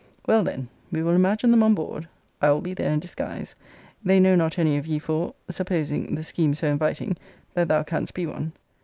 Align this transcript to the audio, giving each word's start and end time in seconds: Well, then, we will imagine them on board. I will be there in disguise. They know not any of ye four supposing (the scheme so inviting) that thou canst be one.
Well, 0.25 0.41
then, 0.41 0.69
we 0.91 1.03
will 1.03 1.13
imagine 1.13 1.51
them 1.51 1.61
on 1.61 1.75
board. 1.75 2.07
I 2.41 2.49
will 2.49 2.61
be 2.61 2.73
there 2.73 2.91
in 2.91 2.99
disguise. 2.99 3.53
They 4.03 4.19
know 4.19 4.33
not 4.35 4.57
any 4.57 4.75
of 4.79 4.87
ye 4.87 4.97
four 4.97 5.35
supposing 5.47 6.15
(the 6.15 6.23
scheme 6.23 6.55
so 6.55 6.69
inviting) 6.71 7.17
that 7.53 7.67
thou 7.67 7.83
canst 7.83 8.15
be 8.15 8.25
one. 8.25 8.53